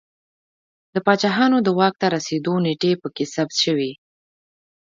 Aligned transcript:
د 0.93 0.95
پاچاهانو 1.05 1.57
د 1.63 1.67
واک 1.77 1.93
ته 2.01 2.07
رسېدو 2.15 2.53
نېټې 2.65 2.91
په 3.01 3.07
کې 3.15 3.23
ثبت 3.33 3.55
شوې 3.63 3.91